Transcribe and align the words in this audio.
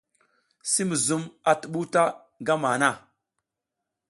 Si 0.71 0.81
muzum 0.89 1.23
a 1.49 1.51
tuɓuw 1.61 1.85
ta 1.93 2.01
ngama 2.41 2.67
han. 2.81 2.95